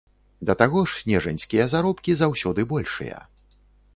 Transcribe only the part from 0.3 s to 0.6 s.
Да